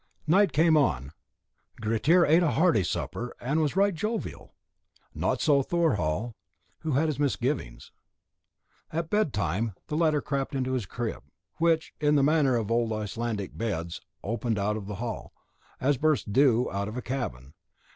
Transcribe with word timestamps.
Night 0.25 0.51
came 0.51 0.75
on; 0.75 1.11
Grettir 1.79 2.25
ate 2.25 2.41
a 2.41 2.49
hearty 2.49 2.81
supper 2.83 3.35
and 3.39 3.61
was 3.61 3.75
right 3.75 3.93
jovial; 3.93 4.55
not 5.13 5.41
so 5.41 5.61
Thorhall, 5.61 6.33
who 6.79 6.93
had 6.93 7.05
his 7.07 7.19
misgivings. 7.19 7.91
At 8.91 9.11
bedtime 9.11 9.75
the 9.89 9.95
latter 9.95 10.19
crept 10.19 10.55
into 10.55 10.73
his 10.73 10.87
crib, 10.87 11.21
which, 11.57 11.93
in 11.99 12.15
the 12.15 12.23
manner 12.23 12.55
of 12.55 12.71
old 12.71 12.91
Icelandic 12.91 13.55
beds, 13.55 14.01
opened 14.23 14.57
out 14.57 14.75
of 14.75 14.87
the 14.87 14.95
hall, 14.95 15.33
as 15.79 15.97
berths 15.97 16.23
do 16.23 16.71
out 16.71 16.87
of 16.87 16.97
a 16.97 17.03
cabin. 17.03 17.53